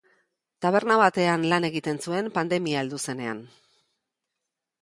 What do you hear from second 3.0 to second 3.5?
zenean.